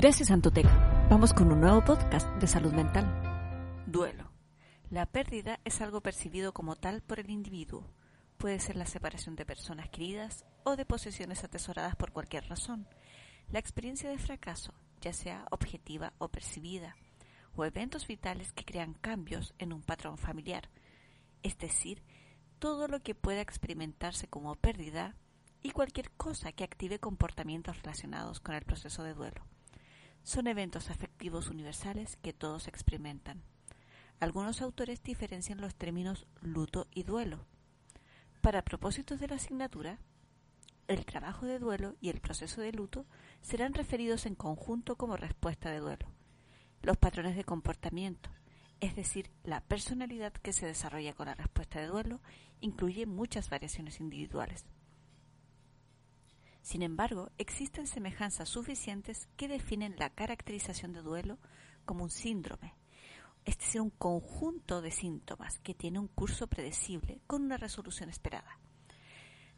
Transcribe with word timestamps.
Gracias, 0.00 0.30
Antoteca. 0.30 1.08
Vamos 1.10 1.34
con 1.34 1.50
un 1.50 1.60
nuevo 1.60 1.84
podcast 1.84 2.28
de 2.36 2.46
salud 2.46 2.72
mental. 2.72 3.04
Duelo. 3.84 4.30
La 4.90 5.06
pérdida 5.06 5.58
es 5.64 5.80
algo 5.80 6.02
percibido 6.02 6.52
como 6.52 6.76
tal 6.76 7.02
por 7.02 7.18
el 7.18 7.30
individuo. 7.30 7.84
Puede 8.36 8.60
ser 8.60 8.76
la 8.76 8.86
separación 8.86 9.34
de 9.34 9.44
personas 9.44 9.88
queridas 9.88 10.44
o 10.62 10.76
de 10.76 10.84
posesiones 10.84 11.42
atesoradas 11.42 11.96
por 11.96 12.12
cualquier 12.12 12.48
razón. 12.48 12.86
La 13.50 13.58
experiencia 13.58 14.08
de 14.08 14.18
fracaso, 14.18 14.72
ya 15.00 15.12
sea 15.12 15.46
objetiva 15.50 16.12
o 16.18 16.28
percibida, 16.28 16.94
o 17.56 17.64
eventos 17.64 18.06
vitales 18.06 18.52
que 18.52 18.64
crean 18.64 18.94
cambios 18.94 19.52
en 19.58 19.72
un 19.72 19.82
patrón 19.82 20.16
familiar, 20.16 20.70
es 21.42 21.58
decir, 21.58 22.04
todo 22.60 22.86
lo 22.86 23.00
que 23.00 23.16
pueda 23.16 23.40
experimentarse 23.40 24.28
como 24.28 24.54
pérdida 24.54 25.16
y 25.60 25.72
cualquier 25.72 26.12
cosa 26.12 26.52
que 26.52 26.62
active 26.62 27.00
comportamientos 27.00 27.82
relacionados 27.82 28.38
con 28.38 28.54
el 28.54 28.62
proceso 28.62 29.02
de 29.02 29.14
duelo 29.14 29.44
son 30.28 30.46
eventos 30.46 30.90
afectivos 30.90 31.48
universales 31.48 32.16
que 32.16 32.34
todos 32.34 32.68
experimentan. 32.68 33.40
Algunos 34.20 34.60
autores 34.60 35.02
diferencian 35.02 35.58
los 35.58 35.74
términos 35.74 36.26
luto 36.42 36.86
y 36.92 37.04
duelo. 37.04 37.46
Para 38.42 38.60
propósitos 38.60 39.20
de 39.20 39.28
la 39.28 39.36
asignatura, 39.36 39.98
el 40.86 41.06
trabajo 41.06 41.46
de 41.46 41.58
duelo 41.58 41.96
y 42.02 42.10
el 42.10 42.20
proceso 42.20 42.60
de 42.60 42.72
luto 42.72 43.06
serán 43.40 43.72
referidos 43.72 44.26
en 44.26 44.34
conjunto 44.34 44.96
como 44.96 45.16
respuesta 45.16 45.70
de 45.70 45.78
duelo. 45.78 46.12
Los 46.82 46.98
patrones 46.98 47.34
de 47.34 47.44
comportamiento, 47.44 48.28
es 48.80 48.94
decir, 48.96 49.30
la 49.44 49.62
personalidad 49.62 50.34
que 50.34 50.52
se 50.52 50.66
desarrolla 50.66 51.14
con 51.14 51.24
la 51.24 51.36
respuesta 51.36 51.80
de 51.80 51.86
duelo, 51.86 52.20
incluye 52.60 53.06
muchas 53.06 53.48
variaciones 53.48 53.98
individuales. 53.98 54.66
Sin 56.68 56.82
embargo, 56.82 57.30
existen 57.38 57.86
semejanzas 57.86 58.46
suficientes 58.46 59.26
que 59.38 59.48
definen 59.48 59.94
la 59.98 60.10
caracterización 60.10 60.92
de 60.92 61.00
duelo 61.00 61.38
como 61.86 62.04
un 62.04 62.10
síndrome, 62.10 62.74
es 63.46 63.56
decir, 63.56 63.80
un 63.80 63.88
conjunto 63.88 64.82
de 64.82 64.90
síntomas 64.90 65.58
que 65.60 65.72
tiene 65.72 65.98
un 65.98 66.08
curso 66.08 66.46
predecible 66.46 67.22
con 67.26 67.42
una 67.42 67.56
resolución 67.56 68.10
esperada. 68.10 68.58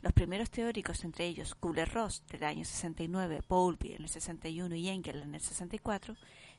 Los 0.03 0.13
primeros 0.13 0.53
teóricos, 0.53 1.03
entre 1.03 1.27
ellos 1.27 1.57
Kubler-Ross 1.57 2.23
del 2.29 2.45
año 2.45 2.65
69, 2.65 3.41
Bowlby 3.49 3.95
en 3.95 4.03
el 4.03 4.09
61 4.09 4.77
y 4.77 4.89
Engel 4.89 5.23
en 5.23 5.35
el 5.35 5.41
64, 5.41 6.15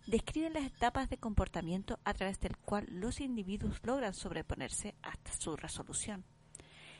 describen 0.05 0.51
las 0.51 0.65
etapas 0.65 1.09
de 1.09 1.17
comportamiento 1.17 1.97
a 2.03 2.13
través 2.13 2.41
del 2.41 2.57
cual 2.57 2.87
los 2.89 3.21
individuos 3.21 3.79
logran 3.83 4.13
sobreponerse 4.13 4.95
hasta 5.01 5.31
su 5.31 5.55
resolución. 5.55 6.25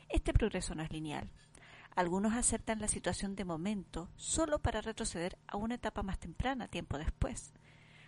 Este 0.07 0.31
progreso 0.31 0.73
no 0.73 0.83
es 0.83 0.91
lineal, 0.91 1.29
algunos 1.93 2.33
aceptan 2.33 2.79
la 2.79 2.87
situación 2.87 3.35
de 3.35 3.43
momento 3.43 4.09
solo 4.15 4.59
para 4.59 4.79
retroceder 4.79 5.37
a 5.47 5.57
una 5.57 5.75
etapa 5.75 6.03
más 6.03 6.19
temprana, 6.19 6.69
tiempo 6.69 6.97
después. 6.97 7.51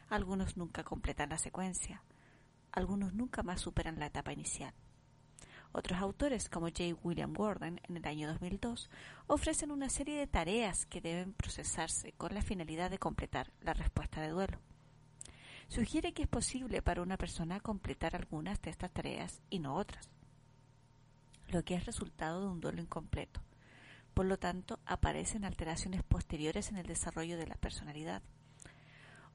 Algunos 0.09 0.55
nunca 0.55 0.83
completan 0.83 1.29
la 1.29 1.37
secuencia. 1.37 2.01
Algunos 2.71 3.13
nunca 3.13 3.43
más 3.43 3.59
superan 3.59 3.99
la 3.99 4.05
etapa 4.05 4.31
inicial. 4.31 4.73
Otros 5.73 5.99
autores, 5.99 6.49
como 6.49 6.67
J. 6.67 6.95
William 7.03 7.33
Gordon 7.33 7.81
en 7.83 7.97
el 7.97 8.07
año 8.07 8.27
2002, 8.29 8.89
ofrecen 9.27 9.71
una 9.71 9.89
serie 9.89 10.17
de 10.17 10.27
tareas 10.27 10.85
que 10.85 11.01
deben 11.01 11.33
procesarse 11.33 12.13
con 12.13 12.33
la 12.33 12.41
finalidad 12.41 12.89
de 12.89 12.99
completar 12.99 13.51
la 13.61 13.73
respuesta 13.73 14.21
de 14.21 14.29
duelo. 14.29 14.59
Sugiere 15.67 16.13
que 16.13 16.23
es 16.23 16.27
posible 16.29 16.81
para 16.81 17.01
una 17.01 17.17
persona 17.17 17.59
completar 17.59 18.15
algunas 18.15 18.61
de 18.61 18.69
estas 18.69 18.91
tareas 18.91 19.41
y 19.49 19.59
no 19.59 19.75
otras, 19.75 20.09
lo 21.47 21.63
que 21.63 21.75
es 21.75 21.85
resultado 21.85 22.41
de 22.41 22.47
un 22.47 22.61
duelo 22.61 22.81
incompleto 22.81 23.41
por 24.13 24.25
lo 24.25 24.37
tanto, 24.37 24.79
aparecen 24.85 25.45
alteraciones 25.45 26.03
posteriores 26.03 26.69
en 26.69 26.77
el 26.77 26.85
desarrollo 26.85 27.37
de 27.37 27.47
la 27.47 27.55
personalidad. 27.55 28.21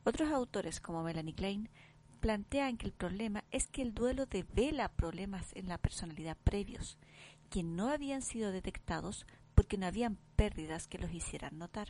Otros 0.04 0.30
autores, 0.30 0.80
como 0.80 1.02
Melanie 1.02 1.34
Klein, 1.34 1.68
plantean 2.20 2.76
que 2.76 2.86
el 2.86 2.92
problema 2.92 3.44
es 3.50 3.66
que 3.66 3.82
el 3.82 3.94
duelo 3.94 4.26
devela 4.26 4.88
problemas 4.88 5.54
en 5.54 5.68
la 5.68 5.78
personalidad 5.78 6.36
previos, 6.44 6.98
que 7.50 7.62
no 7.62 7.90
habían 7.90 8.22
sido 8.22 8.52
detectados 8.52 9.26
porque 9.54 9.78
no 9.78 9.86
habían 9.86 10.16
pérdidas 10.36 10.86
que 10.86 10.98
los 10.98 11.12
hicieran 11.12 11.58
notar. 11.58 11.88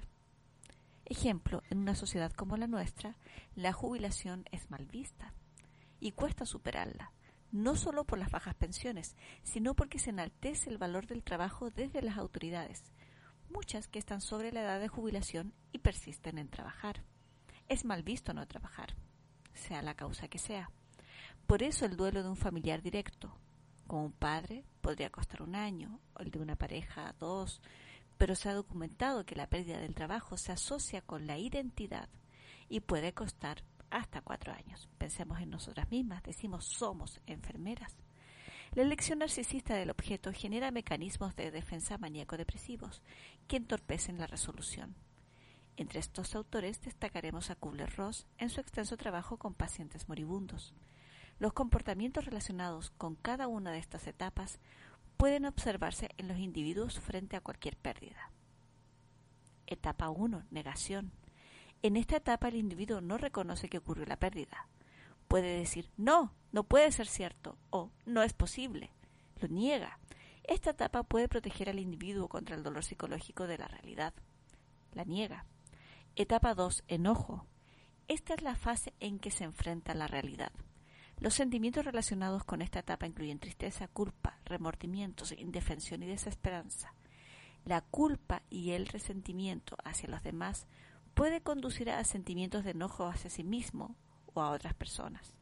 Ejemplo, 1.04 1.62
en 1.70 1.78
una 1.78 1.94
sociedad 1.94 2.32
como 2.32 2.56
la 2.56 2.66
nuestra, 2.66 3.16
la 3.54 3.72
jubilación 3.72 4.44
es 4.52 4.70
mal 4.70 4.86
vista 4.86 5.32
y 6.00 6.12
cuesta 6.12 6.44
superarla, 6.44 7.12
no 7.52 7.76
solo 7.76 8.04
por 8.04 8.18
las 8.18 8.30
bajas 8.30 8.54
pensiones, 8.54 9.16
sino 9.42 9.74
porque 9.74 9.98
se 9.98 10.10
enaltece 10.10 10.70
el 10.70 10.78
valor 10.78 11.06
del 11.06 11.22
trabajo 11.22 11.70
desde 11.70 12.02
las 12.02 12.18
autoridades, 12.18 12.82
muchas 13.50 13.88
que 13.88 13.98
están 13.98 14.20
sobre 14.20 14.52
la 14.52 14.62
edad 14.62 14.80
de 14.80 14.88
jubilación 14.88 15.52
y 15.72 15.78
persisten 15.78 16.38
en 16.38 16.48
trabajar. 16.48 17.02
Es 17.68 17.84
mal 17.84 18.02
visto 18.02 18.32
no 18.34 18.46
trabajar, 18.46 18.94
sea 19.54 19.82
la 19.82 19.94
causa 19.94 20.28
que 20.28 20.38
sea. 20.38 20.70
Por 21.46 21.62
eso 21.62 21.86
el 21.86 21.96
duelo 21.96 22.22
de 22.22 22.28
un 22.28 22.36
familiar 22.36 22.82
directo, 22.82 23.34
como 23.86 24.04
un 24.04 24.12
padre, 24.12 24.64
podría 24.80 25.10
costar 25.10 25.42
un 25.42 25.54
año, 25.54 26.00
o 26.14 26.22
el 26.22 26.30
de 26.30 26.40
una 26.40 26.56
pareja 26.56 27.14
dos, 27.18 27.62
pero 28.18 28.34
se 28.34 28.48
ha 28.48 28.54
documentado 28.54 29.24
que 29.24 29.36
la 29.36 29.48
pérdida 29.48 29.78
del 29.78 29.94
trabajo 29.94 30.36
se 30.36 30.52
asocia 30.52 31.00
con 31.00 31.26
la 31.26 31.38
identidad 31.38 32.08
y 32.68 32.80
puede 32.80 33.14
costar 33.14 33.62
hasta 33.90 34.20
cuatro 34.20 34.52
años. 34.52 34.88
Pensemos 34.98 35.40
en 35.40 35.50
nosotras 35.50 35.90
mismas, 35.90 36.22
decimos 36.22 36.64
somos 36.64 37.20
enfermeras. 37.26 37.96
La 38.72 38.82
elección 38.82 39.20
narcisista 39.20 39.74
del 39.74 39.90
objeto 39.90 40.32
genera 40.32 40.70
mecanismos 40.70 41.34
de 41.36 41.50
defensa 41.50 41.96
maníaco-depresivos 41.98 43.02
que 43.46 43.56
entorpecen 43.56 44.18
la 44.18 44.26
resolución. 44.26 44.94
Entre 45.76 46.00
estos 46.00 46.34
autores 46.34 46.80
destacaremos 46.82 47.50
a 47.50 47.56
Kubler-Ross 47.56 48.26
en 48.36 48.50
su 48.50 48.60
extenso 48.60 48.96
trabajo 48.96 49.38
con 49.38 49.54
pacientes 49.54 50.08
moribundos. 50.08 50.74
Los 51.38 51.52
comportamientos 51.52 52.24
relacionados 52.24 52.90
con 52.98 53.14
cada 53.14 53.46
una 53.46 53.70
de 53.70 53.78
estas 53.78 54.06
etapas 54.06 54.58
pueden 55.16 55.46
observarse 55.46 56.10
en 56.18 56.28
los 56.28 56.38
individuos 56.38 56.98
frente 57.00 57.36
a 57.36 57.40
cualquier 57.40 57.76
pérdida. 57.76 58.30
Etapa 59.66 60.10
1. 60.10 60.44
Negación. 60.50 61.12
En 61.82 61.96
esta 61.96 62.16
etapa 62.16 62.48
el 62.48 62.56
individuo 62.56 63.00
no 63.00 63.18
reconoce 63.18 63.68
que 63.68 63.78
ocurrió 63.78 64.04
la 64.06 64.18
pérdida. 64.18 64.68
Puede 65.28 65.58
decir 65.58 65.90
no, 65.96 66.32
no 66.52 66.64
puede 66.64 66.90
ser 66.90 67.06
cierto 67.06 67.56
o 67.70 67.90
no 68.06 68.22
es 68.22 68.32
posible. 68.32 68.90
Lo 69.40 69.48
niega. 69.48 69.98
Esta 70.44 70.70
etapa 70.70 71.02
puede 71.02 71.28
proteger 71.28 71.68
al 71.68 71.78
individuo 71.78 72.28
contra 72.28 72.56
el 72.56 72.62
dolor 72.62 72.82
psicológico 72.82 73.46
de 73.46 73.58
la 73.58 73.68
realidad. 73.68 74.14
La 74.92 75.04
niega. 75.04 75.44
Etapa 76.16 76.54
2. 76.54 76.84
Enojo. 76.88 77.46
Esta 78.08 78.34
es 78.34 78.42
la 78.42 78.56
fase 78.56 78.94
en 78.98 79.18
que 79.18 79.30
se 79.30 79.44
enfrenta 79.44 79.94
la 79.94 80.06
realidad. 80.06 80.50
Los 81.20 81.34
sentimientos 81.34 81.84
relacionados 81.84 82.44
con 82.44 82.62
esta 82.62 82.78
etapa 82.78 83.06
incluyen 83.06 83.38
tristeza, 83.38 83.88
culpa, 83.88 84.38
remordimientos, 84.44 85.32
indefensión 85.32 86.02
y 86.02 86.06
desesperanza. 86.06 86.94
La 87.64 87.82
culpa 87.82 88.42
y 88.48 88.70
el 88.70 88.86
resentimiento 88.86 89.76
hacia 89.84 90.08
los 90.08 90.22
demás 90.22 90.66
puede 91.18 91.40
conducir 91.40 91.90
a 91.90 92.04
sentimientos 92.04 92.62
de 92.62 92.70
enojo 92.70 93.08
hacia 93.08 93.28
sí 93.28 93.42
mismo 93.42 93.96
o 94.34 94.40
a 94.40 94.52
otras 94.52 94.74
personas. 94.74 95.34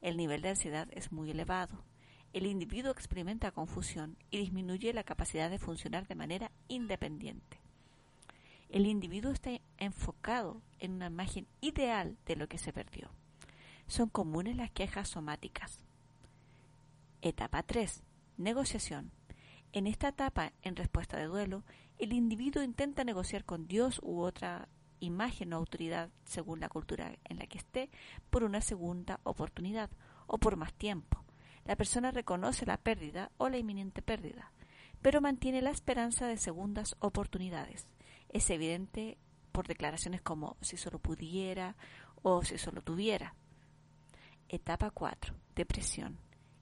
El 0.00 0.16
nivel 0.16 0.40
de 0.40 0.48
ansiedad 0.48 0.88
es 0.92 1.12
muy 1.12 1.30
elevado. 1.30 1.84
El 2.32 2.46
individuo 2.46 2.90
experimenta 2.90 3.50
confusión 3.50 4.16
y 4.30 4.38
disminuye 4.38 4.94
la 4.94 5.04
capacidad 5.04 5.50
de 5.50 5.58
funcionar 5.58 6.06
de 6.08 6.14
manera 6.14 6.50
independiente. 6.68 7.60
El 8.70 8.86
individuo 8.86 9.30
está 9.30 9.50
enfocado 9.76 10.62
en 10.78 10.92
una 10.94 11.08
imagen 11.08 11.46
ideal 11.60 12.16
de 12.24 12.36
lo 12.36 12.48
que 12.48 12.56
se 12.56 12.72
perdió. 12.72 13.10
Son 13.86 14.08
comunes 14.08 14.56
las 14.56 14.70
quejas 14.70 15.10
somáticas. 15.10 15.78
Etapa 17.20 17.62
3. 17.64 18.02
Negociación. 18.38 19.12
En 19.72 19.88
esta 19.88 20.08
etapa, 20.08 20.54
en 20.62 20.74
respuesta 20.74 21.18
de 21.18 21.26
duelo, 21.26 21.64
el 21.98 22.14
individuo 22.14 22.62
intenta 22.62 23.04
negociar 23.04 23.44
con 23.44 23.68
Dios 23.68 24.00
u 24.02 24.22
otra 24.22 24.68
imagen 25.00 25.52
o 25.52 25.56
autoridad, 25.56 26.10
según 26.24 26.60
la 26.60 26.68
cultura 26.68 27.16
en 27.24 27.38
la 27.38 27.46
que 27.46 27.58
esté, 27.58 27.90
por 28.30 28.44
una 28.44 28.60
segunda 28.60 29.20
oportunidad 29.24 29.90
o 30.26 30.38
por 30.38 30.56
más 30.56 30.72
tiempo. 30.74 31.24
La 31.64 31.76
persona 31.76 32.10
reconoce 32.10 32.66
la 32.66 32.78
pérdida 32.78 33.30
o 33.36 33.48
la 33.48 33.58
inminente 33.58 34.02
pérdida, 34.02 34.52
pero 35.02 35.20
mantiene 35.20 35.62
la 35.62 35.70
esperanza 35.70 36.26
de 36.26 36.36
segundas 36.36 36.96
oportunidades. 37.00 37.88
Es 38.28 38.48
evidente 38.50 39.18
por 39.52 39.66
declaraciones 39.66 40.20
como 40.20 40.56
si 40.60 40.76
solo 40.76 40.98
pudiera 40.98 41.76
o 42.22 42.42
si 42.44 42.58
solo 42.58 42.82
tuviera. 42.82 43.34
Etapa 44.48 44.90
4. 44.90 45.34
Depresión. 45.54 46.18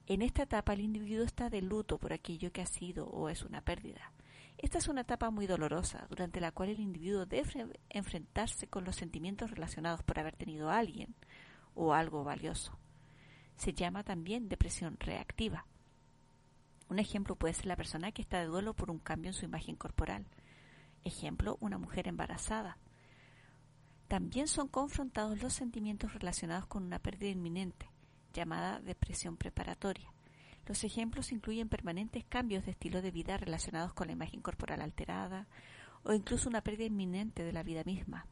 En 0.07 0.21
esta 0.21 0.43
etapa 0.43 0.73
el 0.73 0.81
individuo 0.81 1.25
está 1.25 1.49
de 1.49 1.61
luto 1.61 1.97
por 1.97 2.13
aquello 2.13 2.51
que 2.51 2.61
ha 2.61 2.65
sido 2.65 3.07
o 3.07 3.29
es 3.29 3.43
una 3.43 3.61
pérdida. 3.61 4.11
Esta 4.57 4.79
es 4.79 4.87
una 4.87 5.01
etapa 5.01 5.29
muy 5.29 5.45
dolorosa, 5.45 6.07
durante 6.09 6.41
la 6.41 6.51
cual 6.51 6.69
el 6.69 6.79
individuo 6.79 7.27
debe 7.27 7.79
enfrentarse 7.89 8.67
con 8.67 8.85
los 8.85 8.95
sentimientos 8.95 9.51
relacionados 9.51 10.01
por 10.01 10.19
haber 10.19 10.35
tenido 10.35 10.69
a 10.69 10.79
alguien 10.79 11.13
o 11.75 11.93
algo 11.93 12.23
valioso. 12.23 12.77
Se 13.55 13.73
llama 13.73 14.03
también 14.03 14.49
depresión 14.49 14.97
reactiva. 14.99 15.67
Un 16.89 16.97
ejemplo 16.97 17.35
puede 17.35 17.53
ser 17.53 17.67
la 17.67 17.75
persona 17.75 18.11
que 18.11 18.21
está 18.23 18.39
de 18.39 18.45
duelo 18.45 18.73
por 18.73 18.89
un 18.89 18.99
cambio 18.99 19.29
en 19.29 19.35
su 19.35 19.45
imagen 19.45 19.75
corporal. 19.75 20.25
Ejemplo, 21.03 21.57
una 21.59 21.77
mujer 21.77 22.07
embarazada. 22.07 22.77
También 24.07 24.47
son 24.47 24.69
confrontados 24.69 25.41
los 25.41 25.53
sentimientos 25.53 26.13
relacionados 26.13 26.65
con 26.65 26.83
una 26.83 26.97
pérdida 26.97 27.29
inminente, 27.29 27.91
llamada 28.33 28.79
depresión 28.79 29.37
preparatoria. 29.37 30.11
Los 30.67 30.83
ejemplos 30.83 31.31
incluyen 31.31 31.69
permanentes 31.69 32.25
cambios 32.25 32.65
de 32.65 32.71
estilo 32.71 33.01
de 33.01 33.11
vida 33.11 33.37
relacionados 33.37 33.93
con 33.93 34.07
la 34.07 34.13
imagen 34.13 34.41
corporal 34.41 34.81
alterada 34.81 35.47
o 36.03 36.13
incluso 36.13 36.49
una 36.49 36.61
pérdida 36.61 36.87
inminente 36.87 37.43
de 37.43 37.53
la 37.53 37.63
vida 37.63 37.85
misma. 37.85 38.27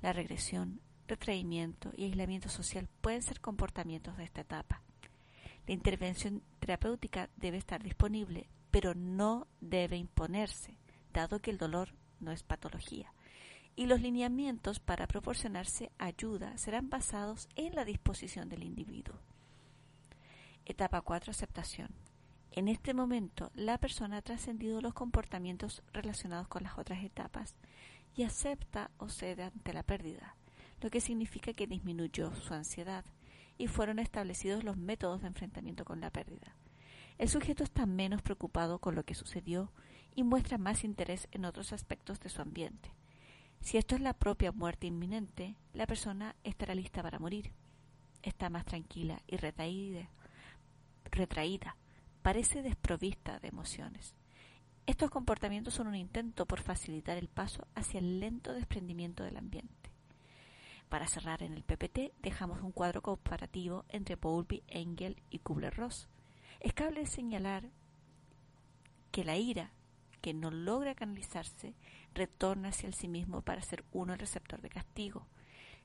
La 0.00 0.14
regresión, 0.14 0.80
retraimiento 1.06 1.92
y 1.96 2.04
aislamiento 2.04 2.48
social 2.48 2.88
pueden 3.02 3.22
ser 3.22 3.40
comportamientos 3.40 4.16
de 4.16 4.24
esta 4.24 4.40
etapa. 4.40 4.80
La 5.66 5.74
intervención 5.74 6.42
terapéutica 6.60 7.28
debe 7.36 7.58
estar 7.58 7.82
disponible, 7.82 8.48
pero 8.70 8.94
no 8.94 9.46
debe 9.60 9.98
imponerse, 9.98 10.78
dado 11.12 11.40
que 11.40 11.50
el 11.50 11.58
dolor 11.58 11.92
no 12.20 12.32
es 12.32 12.42
patología. 12.42 13.12
Y 13.76 13.84
los 13.84 14.00
lineamientos 14.00 14.80
para 14.80 15.06
proporcionarse 15.06 15.92
ayuda 15.98 16.56
serán 16.56 16.88
basados 16.88 17.48
en 17.54 17.74
la 17.74 17.84
disposición 17.84 18.48
del 18.48 18.64
individuo. 18.64 19.16
Etapa 20.70 21.00
4. 21.00 21.32
Aceptación. 21.32 21.88
En 22.52 22.68
este 22.68 22.94
momento, 22.94 23.50
la 23.56 23.76
persona 23.78 24.18
ha 24.18 24.22
trascendido 24.22 24.80
los 24.80 24.94
comportamientos 24.94 25.82
relacionados 25.92 26.46
con 26.46 26.62
las 26.62 26.78
otras 26.78 27.02
etapas 27.02 27.56
y 28.14 28.22
acepta 28.22 28.92
o 28.96 29.08
cede 29.08 29.42
ante 29.42 29.72
la 29.72 29.82
pérdida, 29.82 30.36
lo 30.80 30.88
que 30.88 31.00
significa 31.00 31.54
que 31.54 31.66
disminuyó 31.66 32.32
su 32.36 32.54
ansiedad 32.54 33.04
y 33.58 33.66
fueron 33.66 33.98
establecidos 33.98 34.62
los 34.62 34.76
métodos 34.76 35.22
de 35.22 35.26
enfrentamiento 35.26 35.84
con 35.84 36.00
la 36.00 36.10
pérdida. 36.10 36.54
El 37.18 37.28
sujeto 37.28 37.64
está 37.64 37.84
menos 37.84 38.22
preocupado 38.22 38.78
con 38.78 38.94
lo 38.94 39.02
que 39.02 39.16
sucedió 39.16 39.72
y 40.14 40.22
muestra 40.22 40.56
más 40.56 40.84
interés 40.84 41.26
en 41.32 41.46
otros 41.46 41.72
aspectos 41.72 42.20
de 42.20 42.28
su 42.28 42.42
ambiente. 42.42 42.94
Si 43.60 43.76
esto 43.76 43.96
es 43.96 44.02
la 44.02 44.14
propia 44.14 44.52
muerte 44.52 44.86
inminente, 44.86 45.56
la 45.72 45.88
persona 45.88 46.36
estará 46.44 46.76
lista 46.76 47.02
para 47.02 47.18
morir. 47.18 47.50
Está 48.22 48.50
más 48.50 48.66
tranquila 48.66 49.20
y 49.26 49.36
retraída, 49.36 50.08
retraída, 51.10 51.76
parece 52.22 52.62
desprovista 52.62 53.38
de 53.40 53.48
emociones. 53.48 54.14
Estos 54.86 55.10
comportamientos 55.10 55.74
son 55.74 55.86
un 55.86 55.94
intento 55.94 56.46
por 56.46 56.60
facilitar 56.60 57.16
el 57.16 57.28
paso 57.28 57.66
hacia 57.74 58.00
el 58.00 58.20
lento 58.20 58.52
desprendimiento 58.52 59.22
del 59.22 59.36
ambiente. 59.36 59.90
Para 60.88 61.06
cerrar 61.06 61.42
en 61.42 61.54
el 61.54 61.62
PPT 61.62 62.12
dejamos 62.20 62.60
un 62.62 62.72
cuadro 62.72 63.00
comparativo 63.00 63.84
entre 63.88 64.16
Bowlby, 64.16 64.64
Engel 64.66 65.22
y 65.30 65.38
Kubler-Ross. 65.38 66.08
Es 66.58 66.74
cabe 66.74 67.06
señalar 67.06 67.70
que 69.12 69.24
la 69.24 69.36
ira 69.36 69.70
que 70.20 70.34
no 70.34 70.50
logra 70.50 70.94
canalizarse 70.94 71.74
retorna 72.14 72.70
hacia 72.70 72.88
el 72.88 72.94
sí 72.94 73.08
mismo 73.08 73.42
para 73.42 73.62
ser 73.62 73.84
uno 73.92 74.12
el 74.12 74.18
receptor 74.18 74.60
de 74.60 74.68
castigo. 74.68 75.26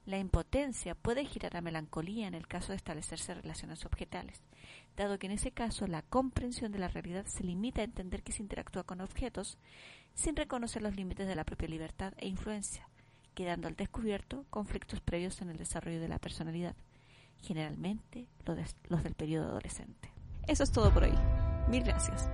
La 0.06 0.20
impotencia 0.20 0.94
puede 0.94 1.26
girar 1.26 1.58
a 1.58 1.62
melancolía 1.62 2.28
en 2.28 2.36
el 2.36 2.48
caso 2.48 2.72
de 2.72 2.76
establecerse 2.76 3.34
relaciones 3.34 3.86
objetales, 3.86 4.40
dado 4.96 5.18
que 5.18 5.26
en 5.26 5.34
ese 5.34 5.52
caso 5.52 5.88
la 5.88 6.04
comprensión 6.04 6.72
de 6.72 6.80
la 6.80 6.88
realidad 6.88 7.26
se 7.26 7.44
limita 7.44 7.82
a 7.82 7.86
entender 7.86 8.22
que 8.22 8.32
se 8.32 8.44
interactúa 8.44 8.84
con 8.84 9.02
objetos 9.02 9.58
sin 10.14 10.36
reconocer 10.36 10.84
los 10.84 10.96
límites 10.96 11.28
de 11.28 11.36
la 11.36 11.44
propia 11.44 11.68
libertad 11.68 12.14
e 12.18 12.28
influencia, 12.28 12.88
quedando 13.34 13.68
al 13.68 13.76
descubierto 13.76 14.46
conflictos 14.52 15.02
previos 15.02 15.42
en 15.42 15.50
el 15.50 15.58
desarrollo 15.58 16.00
de 16.00 16.08
la 16.08 16.20
personalidad, 16.20 16.76
generalmente 17.42 18.28
los, 18.90 19.04
del 19.04 19.16
periodo 19.16 19.50
adolescente. 19.50 20.12
Eso 20.48 20.64
es 20.64 20.72
todo 20.72 20.94
por 20.94 21.04
hoy. 21.04 21.14
Mil 21.68 21.84
gracias. 21.84 22.30